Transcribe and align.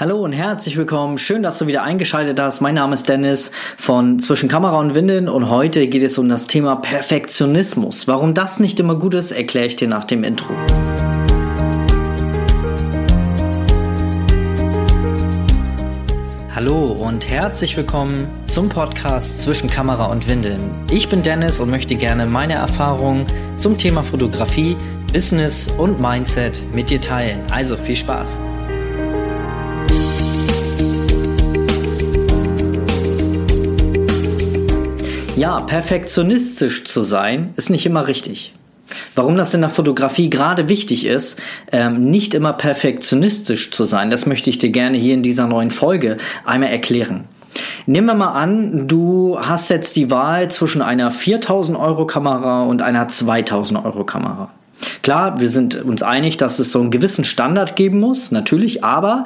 Hallo 0.00 0.22
und 0.22 0.30
herzlich 0.30 0.76
willkommen. 0.76 1.18
Schön, 1.18 1.42
dass 1.42 1.58
du 1.58 1.66
wieder 1.66 1.82
eingeschaltet 1.82 2.38
hast. 2.38 2.60
Mein 2.60 2.76
Name 2.76 2.94
ist 2.94 3.08
Dennis 3.08 3.50
von 3.76 4.20
Zwischen 4.20 4.48
Kamera 4.48 4.78
und 4.78 4.94
Winden 4.94 5.28
und 5.28 5.50
heute 5.50 5.88
geht 5.88 6.04
es 6.04 6.18
um 6.18 6.28
das 6.28 6.46
Thema 6.46 6.76
Perfektionismus. 6.76 8.06
Warum 8.06 8.32
das 8.32 8.60
nicht 8.60 8.78
immer 8.78 8.94
gut 8.94 9.14
ist, 9.14 9.32
erkläre 9.32 9.66
ich 9.66 9.74
dir 9.74 9.88
nach 9.88 10.04
dem 10.04 10.22
Intro. 10.22 10.54
Hallo 16.54 16.92
und 16.92 17.28
herzlich 17.28 17.76
willkommen 17.76 18.28
zum 18.46 18.68
Podcast 18.68 19.42
Zwischen 19.42 19.68
Kamera 19.68 20.06
und 20.06 20.28
Windeln. 20.28 20.62
Ich 20.92 21.08
bin 21.08 21.24
Dennis 21.24 21.58
und 21.58 21.70
möchte 21.70 21.96
gerne 21.96 22.24
meine 22.24 22.54
Erfahrungen 22.54 23.26
zum 23.56 23.76
Thema 23.76 24.04
Fotografie, 24.04 24.76
Business 25.12 25.66
und 25.76 25.98
Mindset 25.98 26.62
mit 26.72 26.88
dir 26.88 27.00
teilen. 27.00 27.40
Also 27.50 27.76
viel 27.76 27.96
Spaß! 27.96 28.38
Ja, 35.38 35.60
perfektionistisch 35.60 36.82
zu 36.82 37.02
sein, 37.02 37.52
ist 37.54 37.70
nicht 37.70 37.86
immer 37.86 38.08
richtig. 38.08 38.54
Warum 39.14 39.36
das 39.36 39.54
in 39.54 39.60
der 39.60 39.70
Fotografie 39.70 40.30
gerade 40.30 40.68
wichtig 40.68 41.06
ist, 41.06 41.38
ähm, 41.70 42.10
nicht 42.10 42.34
immer 42.34 42.52
perfektionistisch 42.54 43.70
zu 43.70 43.84
sein, 43.84 44.10
das 44.10 44.26
möchte 44.26 44.50
ich 44.50 44.58
dir 44.58 44.70
gerne 44.70 44.98
hier 44.98 45.14
in 45.14 45.22
dieser 45.22 45.46
neuen 45.46 45.70
Folge 45.70 46.16
einmal 46.44 46.70
erklären. 46.70 47.22
Nehmen 47.86 48.08
wir 48.08 48.14
mal 48.14 48.32
an, 48.32 48.88
du 48.88 49.38
hast 49.40 49.70
jetzt 49.70 49.94
die 49.94 50.10
Wahl 50.10 50.50
zwischen 50.50 50.82
einer 50.82 51.12
4000 51.12 51.78
Euro 51.78 52.04
Kamera 52.04 52.64
und 52.64 52.82
einer 52.82 53.06
2000 53.06 53.84
Euro 53.84 54.02
Kamera. 54.02 54.50
Klar, 55.02 55.38
wir 55.38 55.50
sind 55.50 55.76
uns 55.76 56.02
einig, 56.02 56.36
dass 56.36 56.58
es 56.58 56.72
so 56.72 56.80
einen 56.80 56.90
gewissen 56.90 57.24
Standard 57.24 57.76
geben 57.76 58.00
muss, 58.00 58.32
natürlich, 58.32 58.82
aber 58.82 59.24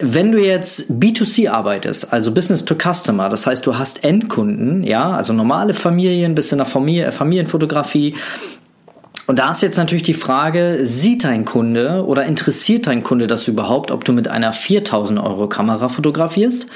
wenn 0.00 0.32
du 0.32 0.38
jetzt 0.38 0.90
B2C 0.90 1.50
arbeitest, 1.50 2.12
also 2.12 2.32
Business 2.32 2.64
to 2.64 2.74
Customer, 2.74 3.28
das 3.28 3.46
heißt, 3.46 3.66
du 3.66 3.78
hast 3.78 4.02
Endkunden, 4.02 4.82
ja, 4.82 5.10
also 5.10 5.32
normale 5.32 5.74
Familien 5.74 6.34
bis 6.34 6.52
in 6.52 6.58
der 6.58 6.66
Familie, 6.66 7.12
Familienfotografie, 7.12 8.14
und 9.26 9.38
da 9.38 9.52
ist 9.52 9.62
jetzt 9.62 9.76
natürlich 9.76 10.02
die 10.02 10.14
Frage, 10.14 10.80
sieht 10.82 11.22
dein 11.22 11.44
Kunde 11.44 12.04
oder 12.04 12.24
interessiert 12.24 12.88
dein 12.88 13.04
Kunde 13.04 13.28
das 13.28 13.46
überhaupt, 13.46 13.92
ob 13.92 14.04
du 14.04 14.12
mit 14.12 14.26
einer 14.26 14.52
4000 14.52 15.20
Euro 15.20 15.48
Kamera 15.48 15.88
fotografierst 15.88 16.66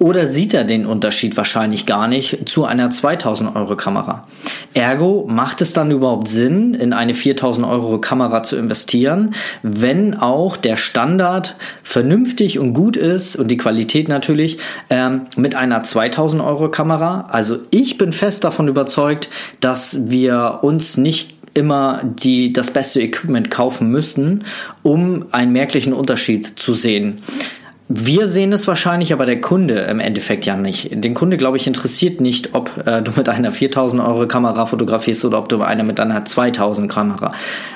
oder 0.00 0.26
sieht 0.26 0.54
er 0.54 0.64
den 0.64 0.86
Unterschied 0.86 1.36
wahrscheinlich 1.36 1.84
gar 1.84 2.08
nicht 2.08 2.48
zu 2.48 2.64
einer 2.64 2.90
2000 2.90 3.54
Euro 3.54 3.76
Kamera? 3.76 4.26
Ergo 4.72 5.26
macht 5.28 5.60
es 5.60 5.74
dann 5.74 5.90
überhaupt 5.90 6.26
Sinn, 6.26 6.72
in 6.72 6.94
eine 6.94 7.12
4000 7.12 7.66
Euro 7.66 8.00
Kamera 8.00 8.42
zu 8.42 8.56
investieren, 8.56 9.34
wenn 9.62 10.14
auch 10.14 10.56
der 10.56 10.78
Standard 10.78 11.54
vernünftig 11.82 12.58
und 12.58 12.72
gut 12.72 12.96
ist 12.96 13.36
und 13.36 13.48
die 13.48 13.58
Qualität 13.58 14.08
natürlich 14.08 14.56
ähm, 14.88 15.26
mit 15.36 15.54
einer 15.54 15.82
2000 15.82 16.42
Euro 16.42 16.70
Kamera? 16.70 17.28
Also 17.30 17.58
ich 17.70 17.98
bin 17.98 18.14
fest 18.14 18.42
davon 18.42 18.68
überzeugt, 18.68 19.28
dass 19.60 20.08
wir 20.08 20.60
uns 20.62 20.96
nicht 20.96 21.36
immer 21.52 22.00
die, 22.04 22.54
das 22.54 22.70
beste 22.70 23.02
Equipment 23.02 23.50
kaufen 23.50 23.90
müssten, 23.90 24.44
um 24.82 25.26
einen 25.32 25.52
merklichen 25.52 25.92
Unterschied 25.92 26.46
zu 26.46 26.72
sehen. 26.72 27.20
Wir 27.92 28.28
sehen 28.28 28.52
es 28.52 28.68
wahrscheinlich, 28.68 29.12
aber 29.12 29.26
der 29.26 29.40
Kunde 29.40 29.74
im 29.80 29.98
Endeffekt 29.98 30.46
ja 30.46 30.54
nicht. 30.54 30.90
Den 30.92 31.12
Kunde, 31.12 31.36
glaube 31.36 31.56
ich, 31.56 31.66
interessiert 31.66 32.20
nicht, 32.20 32.50
ob 32.54 32.86
äh, 32.86 33.02
du 33.02 33.10
mit 33.16 33.28
einer 33.28 33.50
4000 33.50 34.00
Euro 34.00 34.28
Kamera 34.28 34.66
fotografierst 34.66 35.24
oder 35.24 35.38
ob 35.38 35.48
du 35.48 35.60
eine 35.60 35.82
mit 35.82 35.98
einer 35.98 36.24
2000 36.24 36.88
Kamera, 36.88 37.32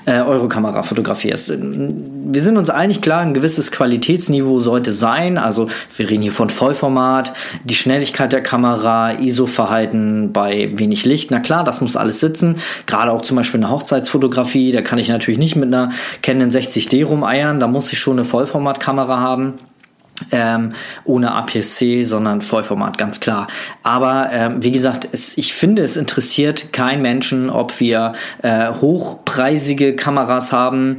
äh, 0.07 0.21
Euro 0.21 0.47
Kamera 0.47 0.85
fotografierst. 0.85 1.55
Wir 1.59 2.43
sind 2.43 2.57
uns 2.57 2.71
eigentlich 2.71 3.01
klar, 3.01 3.23
ein 3.23 3.35
gewisses 3.35 3.73
Qualitätsniveau 3.73 4.61
sollte 4.61 4.93
sein. 4.93 5.37
Also 5.37 5.67
wir 5.97 6.09
reden 6.09 6.23
hier 6.23 6.31
von 6.31 6.49
Vollformat, 6.49 7.33
die 7.65 7.75
Schnelligkeit 7.75 8.33
der 8.33 8.41
Kamera, 8.41 9.19
ISO-Verhalten 9.19 10.33
bei 10.33 10.71
wenig 10.77 11.05
Licht. 11.05 11.33
Na 11.33 11.41
klar, 11.41 11.65
das 11.65 11.81
muss 11.81 11.97
alles 11.97 12.21
sitzen. 12.21 12.59
Gerade 12.87 13.11
auch 13.11 13.23
zum 13.23 13.37
Beispiel 13.37 13.59
eine 13.59 13.71
Hochzeitsfotografie, 13.73 14.71
da 14.71 14.81
kann 14.81 15.01
ich 15.01 15.09
natürlich 15.09 15.41
nicht 15.41 15.57
mit 15.57 15.75
einer 15.75 15.91
Canon 16.23 16.51
60D 16.51 17.05
rumeiern. 17.05 17.59
Da 17.59 17.67
muss 17.67 17.93
ich 17.93 17.99
schon 17.99 18.17
eine 18.21 18.25
Vollformatkamera 18.25 19.19
haben. 19.19 19.55
Ähm, 20.31 20.73
ohne 21.05 21.33
APS-C, 21.33 22.05
sondern 22.05 22.41
Vollformat, 22.41 22.99
ganz 22.99 23.19
klar. 23.19 23.49
Aber 23.83 24.29
ähm, 24.33 24.63
wie 24.63 24.71
gesagt, 24.71 25.09
es, 25.11 25.37
ich 25.37 25.55
finde, 25.55 25.83
es 25.83 25.97
interessiert 25.97 26.73
kein 26.73 27.03
Menschen, 27.03 27.51
ob 27.51 27.81
wir 27.81 28.13
äh, 28.43 28.71
hochpreisige 28.71 29.97
Kameras 29.97 30.53
haben 30.53 30.99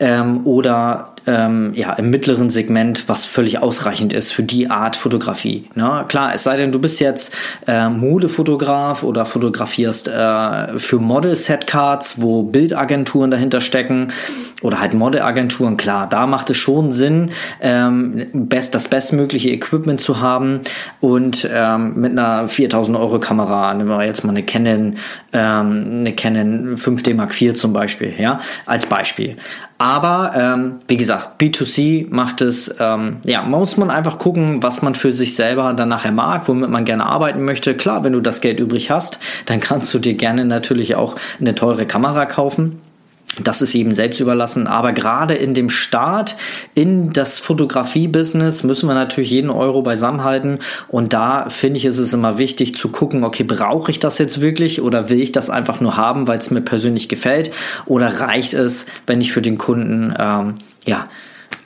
ähm, 0.00 0.46
oder 0.46 1.13
ähm, 1.26 1.72
ja, 1.74 1.92
im 1.94 2.10
mittleren 2.10 2.50
Segment, 2.50 3.08
was 3.08 3.24
völlig 3.24 3.58
ausreichend 3.58 4.12
ist 4.12 4.32
für 4.32 4.42
die 4.42 4.70
Art 4.70 4.96
Fotografie. 4.96 5.68
Ne? 5.74 6.04
Klar, 6.08 6.34
es 6.34 6.42
sei 6.42 6.56
denn, 6.56 6.72
du 6.72 6.78
bist 6.78 7.00
jetzt 7.00 7.34
äh, 7.66 7.88
Modefotograf 7.88 9.02
oder 9.02 9.24
fotografierst 9.24 10.08
äh, 10.08 10.78
für 10.78 10.98
Model-Setcards, 10.98 12.20
wo 12.20 12.42
Bildagenturen 12.42 13.30
dahinter 13.30 13.60
stecken 13.60 14.08
oder 14.62 14.80
halt 14.80 14.94
Modelagenturen, 14.94 15.76
klar, 15.76 16.08
da 16.08 16.26
macht 16.26 16.48
es 16.50 16.56
schon 16.56 16.90
Sinn, 16.90 17.30
ähm, 17.60 18.26
best, 18.32 18.74
das 18.74 18.88
bestmögliche 18.88 19.50
Equipment 19.50 20.00
zu 20.00 20.20
haben 20.20 20.60
und 21.00 21.48
ähm, 21.52 22.00
mit 22.00 22.12
einer 22.12 22.48
4000 22.48 22.96
Euro 22.96 23.20
Kamera, 23.20 23.74
nehmen 23.74 23.90
wir 23.90 24.04
jetzt 24.04 24.24
mal 24.24 24.30
eine 24.30 24.42
Canon, 24.42 24.96
ähm, 25.32 25.84
eine 25.86 26.12
Canon 26.14 26.76
5D 26.76 27.14
Mark 27.14 27.38
IV 27.40 27.54
zum 27.54 27.72
Beispiel, 27.72 28.14
ja, 28.18 28.40
als 28.64 28.86
Beispiel. 28.86 29.36
Aber 29.76 30.32
ähm, 30.34 30.80
wie 30.88 30.96
gesagt, 30.96 31.13
B2C 31.38 32.06
macht 32.10 32.40
es, 32.40 32.74
ähm, 32.78 33.18
ja, 33.24 33.42
muss 33.42 33.76
man 33.76 33.90
einfach 33.90 34.18
gucken, 34.18 34.62
was 34.62 34.82
man 34.82 34.94
für 34.94 35.12
sich 35.12 35.34
selber 35.34 35.72
dann 35.74 35.88
nachher 35.88 36.12
mag, 36.12 36.48
womit 36.48 36.70
man 36.70 36.84
gerne 36.84 37.06
arbeiten 37.06 37.44
möchte. 37.44 37.74
Klar, 37.74 38.04
wenn 38.04 38.12
du 38.12 38.20
das 38.20 38.40
Geld 38.40 38.60
übrig 38.60 38.90
hast, 38.90 39.18
dann 39.46 39.60
kannst 39.60 39.92
du 39.94 39.98
dir 39.98 40.14
gerne 40.14 40.44
natürlich 40.44 40.94
auch 40.94 41.16
eine 41.40 41.54
teure 41.54 41.86
Kamera 41.86 42.26
kaufen. 42.26 42.80
Das 43.42 43.62
ist 43.62 43.74
eben 43.74 43.94
selbst 43.94 44.20
überlassen. 44.20 44.66
Aber 44.66 44.92
gerade 44.92 45.34
in 45.34 45.54
dem 45.54 45.70
Start 45.70 46.36
in 46.74 47.12
das 47.12 47.38
Fotografie-Business 47.38 48.62
müssen 48.62 48.88
wir 48.88 48.94
natürlich 48.94 49.30
jeden 49.30 49.50
Euro 49.50 49.82
beisammenhalten. 49.82 50.58
Und 50.88 51.12
da 51.12 51.48
finde 51.48 51.78
ich, 51.78 51.84
ist 51.84 51.98
es 51.98 52.12
immer 52.12 52.38
wichtig 52.38 52.74
zu 52.74 52.88
gucken, 52.88 53.24
okay, 53.24 53.44
brauche 53.44 53.90
ich 53.90 53.98
das 53.98 54.18
jetzt 54.18 54.40
wirklich 54.40 54.82
oder 54.82 55.08
will 55.10 55.20
ich 55.20 55.32
das 55.32 55.50
einfach 55.50 55.80
nur 55.80 55.96
haben, 55.96 56.28
weil 56.28 56.38
es 56.38 56.50
mir 56.50 56.60
persönlich 56.60 57.08
gefällt? 57.08 57.50
Oder 57.86 58.20
reicht 58.20 58.54
es, 58.54 58.86
wenn 59.06 59.20
ich 59.20 59.32
für 59.32 59.42
den 59.42 59.58
Kunden, 59.58 60.14
ähm, 60.18 60.54
ja, 60.86 61.08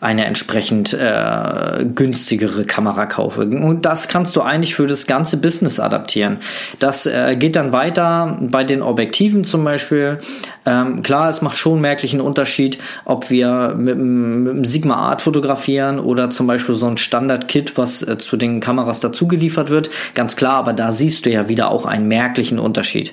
eine 0.00 0.26
entsprechend 0.26 0.92
äh, 0.92 1.84
günstigere 1.84 2.64
Kamera 2.64 3.06
kaufe. 3.06 3.42
Und 3.42 3.84
das 3.84 4.08
kannst 4.08 4.36
du 4.36 4.42
eigentlich 4.42 4.74
für 4.74 4.86
das 4.86 5.06
ganze 5.06 5.38
Business 5.38 5.80
adaptieren. 5.80 6.38
Das 6.78 7.06
äh, 7.06 7.36
geht 7.36 7.56
dann 7.56 7.72
weiter 7.72 8.38
bei 8.40 8.64
den 8.64 8.82
Objektiven 8.82 9.44
zum 9.44 9.64
Beispiel. 9.64 10.18
Ähm, 10.66 11.02
klar, 11.02 11.28
es 11.28 11.42
macht 11.42 11.58
schon 11.58 11.80
merklichen 11.80 12.20
Unterschied, 12.20 12.78
ob 13.04 13.30
wir 13.30 13.74
mit, 13.76 13.96
einem 13.96 14.64
Sigma 14.64 14.94
Art 14.96 15.22
fotografieren 15.22 15.98
oder 15.98 16.30
zum 16.30 16.46
Beispiel 16.46 16.74
so 16.74 16.86
ein 16.86 16.98
Standard-Kit, 16.98 17.76
was 17.76 18.02
äh, 18.02 18.18
zu 18.18 18.36
den 18.36 18.60
Kameras 18.60 19.00
dazugeliefert 19.00 19.70
wird. 19.70 19.90
Ganz 20.14 20.36
klar, 20.36 20.54
aber 20.54 20.72
da 20.72 20.92
siehst 20.92 21.26
du 21.26 21.30
ja 21.30 21.48
wieder 21.48 21.70
auch 21.72 21.86
einen 21.86 22.06
merklichen 22.06 22.58
Unterschied. 22.58 23.12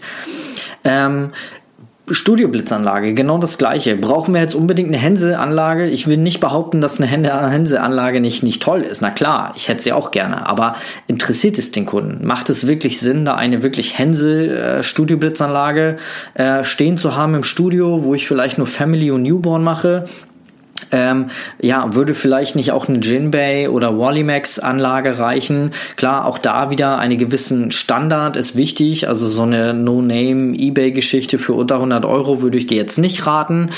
Ähm, 0.84 1.31
Studioblitzanlage, 2.09 3.13
genau 3.16 3.39
das 3.39 3.57
gleiche. 3.57 3.97
Brauchen 3.97 4.33
wir 4.33 4.41
jetzt 4.41 4.53
unbedingt 4.53 4.89
eine 4.89 4.97
Hänse-Anlage? 4.97 5.88
Ich 5.88 6.07
will 6.07 6.17
nicht 6.17 6.39
behaupten, 6.39 6.79
dass 6.79 7.01
eine 7.01 7.07
Hänse-Anlage 7.07 8.21
nicht, 8.21 8.43
nicht 8.43 8.61
toll 8.61 8.81
ist. 8.81 9.01
Na 9.01 9.09
klar, 9.09 9.53
ich 9.55 9.69
hätte 9.69 9.81
sie 9.81 9.91
auch 9.91 10.11
gerne. 10.11 10.47
Aber 10.47 10.75
interessiert 11.07 11.57
es 11.57 11.71
den 11.71 11.88
Kunden? 11.88 12.23
Macht 12.25 12.51
es 12.51 12.67
wirklich 12.67 12.99
Sinn, 12.99 13.25
da 13.25 13.33
eine 13.35 13.63
wirklich 13.63 13.97
Hänse-Studioblitzanlage 13.97 15.97
äh, 16.35 16.63
stehen 16.63 16.97
zu 16.97 17.16
haben 17.16 17.33
im 17.33 17.43
Studio, 17.43 18.03
wo 18.03 18.13
ich 18.13 18.27
vielleicht 18.27 18.59
nur 18.59 18.67
Family 18.67 19.09
und 19.09 19.23
Newborn 19.23 19.63
mache? 19.63 20.03
Ähm, 20.91 21.27
ja, 21.61 21.93
würde 21.93 22.13
vielleicht 22.13 22.55
nicht 22.55 22.71
auch 22.71 22.87
eine 22.87 22.99
Jinbei 22.99 23.69
oder 23.69 23.97
Wallimax 23.97 24.59
Anlage 24.59 25.19
reichen? 25.19 25.72
Klar, 25.95 26.25
auch 26.25 26.37
da 26.37 26.69
wieder 26.69 26.99
einen 26.99 27.17
gewissen 27.17 27.72
Standard 27.72 28.35
ist 28.35 28.55
wichtig. 28.55 29.07
Also 29.07 29.27
so 29.27 29.43
eine 29.43 29.73
No-Name 29.73 30.57
eBay 30.57 30.91
Geschichte 30.91 31.37
für 31.37 31.53
unter 31.53 31.75
100 31.75 32.05
Euro 32.05 32.41
würde 32.41 32.57
ich 32.57 32.67
dir 32.67 32.77
jetzt 32.77 32.97
nicht 32.97 33.25
raten 33.25 33.72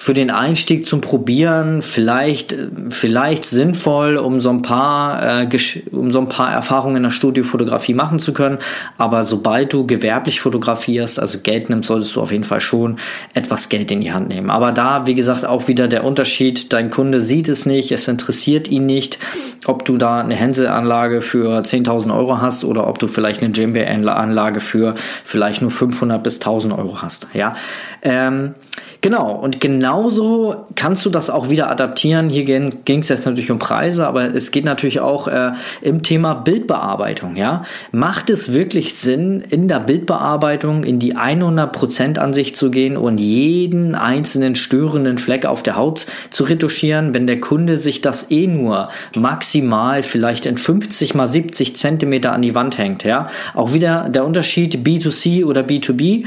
für 0.00 0.14
den 0.14 0.30
Einstieg 0.30 0.86
zum 0.86 1.02
Probieren 1.02 1.82
vielleicht 1.82 2.56
vielleicht 2.88 3.44
sinnvoll, 3.44 4.16
um 4.16 4.40
so 4.40 4.48
ein 4.48 4.62
paar 4.62 5.42
äh, 5.42 5.58
um 5.92 6.10
so 6.10 6.20
ein 6.20 6.28
paar 6.28 6.50
Erfahrungen 6.50 6.96
in 6.96 7.02
der 7.02 7.10
Studiofotografie 7.10 7.92
machen 7.92 8.18
zu 8.18 8.32
können. 8.32 8.56
Aber 8.96 9.24
sobald 9.24 9.74
du 9.74 9.86
gewerblich 9.86 10.40
fotografierst, 10.40 11.20
also 11.20 11.40
Geld 11.40 11.68
nimmst, 11.68 11.88
solltest 11.88 12.16
du 12.16 12.22
auf 12.22 12.32
jeden 12.32 12.44
Fall 12.44 12.62
schon 12.62 12.96
etwas 13.34 13.68
Geld 13.68 13.90
in 13.90 14.00
die 14.00 14.10
Hand 14.10 14.30
nehmen. 14.30 14.48
Aber 14.48 14.72
da, 14.72 15.06
wie 15.06 15.14
gesagt, 15.14 15.44
auch 15.44 15.68
wieder 15.68 15.86
der 15.86 16.02
Unterschied: 16.02 16.72
Dein 16.72 16.88
Kunde 16.88 17.20
sieht 17.20 17.50
es 17.50 17.66
nicht, 17.66 17.92
es 17.92 18.08
interessiert 18.08 18.68
ihn 18.68 18.86
nicht, 18.86 19.18
ob 19.66 19.84
du 19.84 19.98
da 19.98 20.20
eine 20.20 20.34
Hänseanlage 20.34 21.20
für 21.20 21.60
10.000 21.60 22.16
Euro 22.16 22.40
hast 22.40 22.64
oder 22.64 22.88
ob 22.88 22.98
du 22.98 23.06
vielleicht 23.06 23.42
eine 23.42 23.52
Jimbe-Anlage 23.52 24.60
für 24.60 24.94
vielleicht 25.24 25.60
nur 25.60 25.70
500 25.70 26.22
bis 26.22 26.40
1.000 26.40 26.78
Euro 26.78 27.02
hast. 27.02 27.28
Ja. 27.34 27.54
Ähm, 28.00 28.54
Genau, 29.02 29.32
und 29.32 29.60
genauso 29.60 30.56
kannst 30.74 31.06
du 31.06 31.10
das 31.10 31.30
auch 31.30 31.48
wieder 31.48 31.70
adaptieren. 31.70 32.28
Hier 32.28 32.44
ging 32.44 33.00
es 33.00 33.08
jetzt 33.08 33.24
natürlich 33.24 33.50
um 33.50 33.58
Preise, 33.58 34.06
aber 34.06 34.34
es 34.34 34.50
geht 34.50 34.66
natürlich 34.66 35.00
auch 35.00 35.26
äh, 35.26 35.52
im 35.80 36.02
Thema 36.02 36.34
Bildbearbeitung. 36.34 37.36
Ja? 37.36 37.64
Macht 37.92 38.28
es 38.28 38.52
wirklich 38.52 38.94
Sinn, 38.94 39.40
in 39.40 39.68
der 39.68 39.80
Bildbearbeitung 39.80 40.84
in 40.84 40.98
die 40.98 41.16
100% 41.16 42.18
Ansicht 42.18 42.58
zu 42.58 42.70
gehen 42.70 42.98
und 42.98 43.18
jeden 43.18 43.94
einzelnen 43.94 44.54
störenden 44.54 45.16
Fleck 45.16 45.46
auf 45.46 45.62
der 45.62 45.76
Haut 45.76 46.04
zu 46.30 46.44
retuschieren, 46.44 47.14
wenn 47.14 47.26
der 47.26 47.40
Kunde 47.40 47.78
sich 47.78 48.02
das 48.02 48.30
eh 48.30 48.48
nur 48.48 48.90
maximal 49.16 50.02
vielleicht 50.02 50.44
in 50.44 50.58
50 50.58 51.14
mal 51.14 51.26
70 51.26 51.74
Zentimeter 51.74 52.32
an 52.32 52.42
die 52.42 52.54
Wand 52.54 52.76
hängt? 52.76 53.04
Ja? 53.04 53.28
Auch 53.54 53.72
wieder 53.72 54.10
der 54.10 54.26
Unterschied 54.26 54.86
B2C 54.86 55.46
oder 55.46 55.62
B2B 55.62 56.26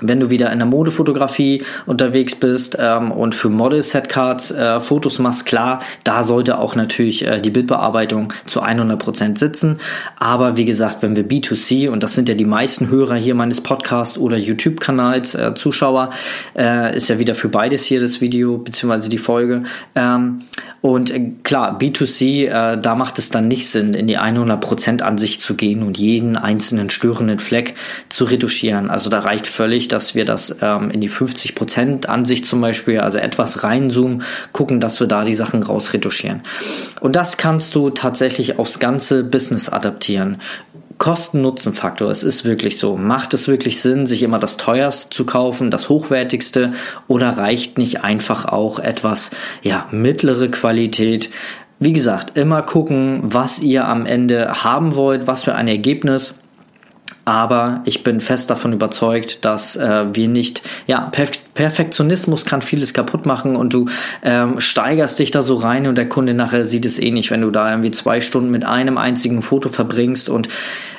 wenn 0.00 0.20
du 0.20 0.30
wieder 0.30 0.52
in 0.52 0.58
der 0.58 0.66
Modefotografie 0.66 1.64
unterwegs 1.86 2.34
bist 2.34 2.76
ähm, 2.78 3.10
und 3.10 3.34
für 3.34 3.48
Model-Setcards 3.48 4.50
äh, 4.50 4.80
Fotos 4.80 5.18
machst, 5.18 5.46
klar, 5.46 5.80
da 6.04 6.22
sollte 6.22 6.58
auch 6.58 6.74
natürlich 6.74 7.26
äh, 7.26 7.40
die 7.40 7.50
Bildbearbeitung 7.50 8.32
zu 8.46 8.62
100% 8.62 9.38
sitzen. 9.38 9.78
Aber 10.18 10.56
wie 10.56 10.64
gesagt, 10.64 11.02
wenn 11.02 11.16
wir 11.16 11.26
B2C, 11.26 11.88
und 11.88 12.02
das 12.02 12.14
sind 12.14 12.28
ja 12.28 12.34
die 12.34 12.44
meisten 12.44 12.88
Hörer 12.88 13.16
hier 13.16 13.34
meines 13.34 13.60
Podcasts 13.60 14.18
oder 14.18 14.36
YouTube-Kanals, 14.36 15.34
äh, 15.34 15.54
Zuschauer, 15.54 16.10
äh, 16.56 16.96
ist 16.96 17.08
ja 17.08 17.18
wieder 17.18 17.34
für 17.34 17.48
beides 17.48 17.84
hier 17.84 18.00
das 18.00 18.20
Video 18.20 18.58
bzw. 18.58 19.08
die 19.08 19.18
Folge. 19.18 19.62
Ähm, 19.94 20.42
und 20.80 21.10
äh, 21.10 21.32
klar, 21.42 21.78
B2C, 21.78 22.46
äh, 22.46 22.80
da 22.80 22.94
macht 22.94 23.18
es 23.18 23.30
dann 23.30 23.48
nicht 23.48 23.68
Sinn, 23.68 23.94
in 23.94 24.06
die 24.06 24.18
100% 24.18 25.02
Ansicht 25.02 25.40
zu 25.40 25.54
gehen 25.54 25.82
und 25.82 25.98
jeden 25.98 26.36
einzelnen 26.36 26.90
störenden 26.90 27.38
Fleck 27.38 27.74
zu 28.08 28.24
retuschieren. 28.24 28.90
Also 28.90 29.10
da 29.10 29.20
reicht 29.20 29.46
völlig 29.46 29.87
dass 29.88 30.14
wir 30.14 30.24
das 30.24 30.56
ähm, 30.60 30.90
in 30.90 31.00
die 31.00 31.10
50% 31.10 32.06
Ansicht 32.06 32.46
zum 32.46 32.60
Beispiel, 32.60 33.00
also 33.00 33.18
etwas 33.18 33.62
reinzoomen, 33.62 34.22
gucken, 34.52 34.80
dass 34.80 35.00
wir 35.00 35.06
da 35.06 35.24
die 35.24 35.34
Sachen 35.34 35.62
rausretuschieren. 35.62 36.42
Und 37.00 37.16
das 37.16 37.36
kannst 37.36 37.74
du 37.74 37.90
tatsächlich 37.90 38.58
aufs 38.58 38.78
ganze 38.78 39.24
Business 39.24 39.68
adaptieren. 39.68 40.38
Kosten-Nutzen-Faktor, 40.98 42.10
es 42.10 42.24
ist 42.24 42.44
wirklich 42.44 42.78
so. 42.78 42.96
Macht 42.96 43.32
es 43.32 43.46
wirklich 43.46 43.80
Sinn, 43.80 44.04
sich 44.04 44.22
immer 44.22 44.40
das 44.40 44.56
teuerste 44.56 45.10
zu 45.10 45.24
kaufen, 45.24 45.70
das 45.70 45.88
hochwertigste 45.88 46.72
oder 47.06 47.38
reicht 47.38 47.78
nicht 47.78 48.02
einfach 48.02 48.44
auch 48.46 48.78
etwas, 48.80 49.30
ja, 49.62 49.86
mittlere 49.92 50.48
Qualität? 50.48 51.30
Wie 51.78 51.92
gesagt, 51.92 52.36
immer 52.36 52.62
gucken, 52.62 53.20
was 53.22 53.60
ihr 53.60 53.86
am 53.86 54.04
Ende 54.04 54.64
haben 54.64 54.96
wollt, 54.96 55.28
was 55.28 55.44
für 55.44 55.54
ein 55.54 55.68
Ergebnis 55.68 56.34
aber 57.28 57.82
ich 57.84 58.02
bin 58.02 58.22
fest 58.22 58.48
davon 58.48 58.72
überzeugt, 58.72 59.44
dass 59.44 59.76
äh, 59.76 60.06
wir 60.14 60.28
nicht, 60.28 60.62
ja, 60.86 61.00
Perf 61.12 61.32
Perfektionismus 61.52 62.46
kann 62.46 62.62
vieles 62.62 62.94
kaputt 62.94 63.26
machen 63.26 63.54
und 63.54 63.74
du 63.74 63.86
ähm, 64.22 64.60
steigerst 64.60 65.18
dich 65.18 65.30
da 65.30 65.42
so 65.42 65.56
rein 65.56 65.86
und 65.86 65.98
der 65.98 66.08
Kunde 66.08 66.32
nachher 66.32 66.64
sieht 66.64 66.86
es 66.86 66.98
eh 66.98 67.10
nicht, 67.10 67.30
wenn 67.30 67.42
du 67.42 67.50
da 67.50 67.68
irgendwie 67.68 67.90
zwei 67.90 68.22
Stunden 68.22 68.50
mit 68.50 68.64
einem 68.64 68.96
einzigen 68.96 69.42
Foto 69.42 69.68
verbringst 69.68 70.30
und 70.30 70.48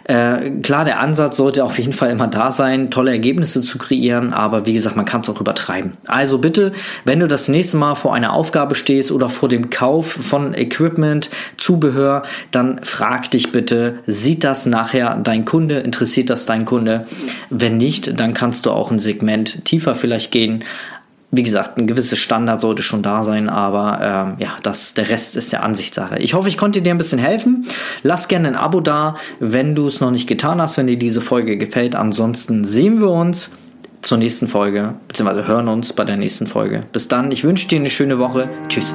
äh, 0.09 0.49
klar, 0.63 0.85
der 0.85 0.99
Ansatz 0.99 1.37
sollte 1.37 1.63
auf 1.63 1.77
jeden 1.77 1.93
Fall 1.93 2.09
immer 2.09 2.25
da 2.25 2.49
sein, 2.49 2.89
tolle 2.89 3.11
Ergebnisse 3.11 3.61
zu 3.61 3.77
kreieren, 3.77 4.33
aber 4.33 4.65
wie 4.65 4.73
gesagt, 4.73 4.95
man 4.95 5.05
kann 5.05 5.21
es 5.21 5.29
auch 5.29 5.39
übertreiben. 5.39 5.97
Also 6.07 6.39
bitte, 6.39 6.71
wenn 7.05 7.19
du 7.19 7.27
das 7.27 7.47
nächste 7.47 7.77
Mal 7.77 7.93
vor 7.93 8.15
einer 8.15 8.33
Aufgabe 8.33 8.73
stehst 8.73 9.11
oder 9.11 9.29
vor 9.29 9.49
dem 9.49 9.69
Kauf 9.69 10.07
von 10.07 10.55
Equipment, 10.55 11.29
Zubehör, 11.57 12.23
dann 12.49 12.79
frag 12.83 13.29
dich 13.29 13.51
bitte, 13.51 13.99
sieht 14.07 14.43
das 14.43 14.65
nachher 14.65 15.15
dein 15.23 15.45
Kunde, 15.45 15.77
interessiert 15.81 16.31
das 16.31 16.47
dein 16.47 16.65
Kunde? 16.65 17.05
Wenn 17.51 17.77
nicht, 17.77 18.19
dann 18.19 18.33
kannst 18.33 18.65
du 18.65 18.71
auch 18.71 18.89
ein 18.89 18.97
Segment 18.97 19.63
tiefer 19.63 19.93
vielleicht 19.93 20.31
gehen 20.31 20.63
wie 21.31 21.43
gesagt, 21.43 21.77
ein 21.77 21.85
gewisses 21.85 22.17
Standard 22.17 22.59
sollte 22.59 22.81
schon 22.81 23.03
da 23.03 23.23
sein, 23.23 23.49
aber 23.49 23.99
ähm, 24.01 24.35
ja, 24.39 24.49
das, 24.63 24.95
der 24.95 25.09
Rest 25.09 25.35
ist 25.35 25.51
der 25.53 25.63
Ansichtssache. 25.63 26.17
Ich 26.17 26.33
hoffe, 26.33 26.49
ich 26.49 26.57
konnte 26.57 26.81
dir 26.81 26.91
ein 26.91 26.97
bisschen 26.97 27.19
helfen. 27.19 27.67
Lass 28.01 28.27
gerne 28.27 28.47
ein 28.47 28.55
Abo 28.55 28.81
da, 28.81 29.15
wenn 29.39 29.75
du 29.75 29.85
es 29.85 29.99
noch 29.99 30.11
nicht 30.11 30.27
getan 30.27 30.59
hast, 30.59 30.77
wenn 30.77 30.87
dir 30.87 30.97
diese 30.97 31.21
Folge 31.21 31.57
gefällt. 31.57 31.95
Ansonsten 31.95 32.63
sehen 32.63 32.99
wir 32.99 33.11
uns 33.11 33.51
zur 34.01 34.17
nächsten 34.17 34.47
Folge, 34.47 34.95
beziehungsweise 35.07 35.47
hören 35.47 35.67
uns 35.67 35.93
bei 35.93 36.05
der 36.05 36.17
nächsten 36.17 36.47
Folge. 36.47 36.83
Bis 36.91 37.07
dann, 37.07 37.31
ich 37.31 37.43
wünsche 37.43 37.67
dir 37.67 37.79
eine 37.79 37.89
schöne 37.89 38.17
Woche. 38.17 38.49
Tschüss. 38.67 38.93